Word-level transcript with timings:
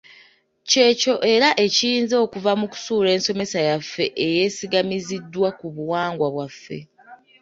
Kyekyo 0.69 1.13
era 1.33 1.49
ekiyinza 1.65 2.15
okuva 2.25 2.51
mu 2.59 2.65
kusuula 2.71 3.09
ensomesa 3.15 3.59
yaffe 3.67 4.05
eyesigamiziddwa 4.25 5.49
ku 5.59 5.67
buwangwa 5.75 6.27
bwaffe. 6.33 6.77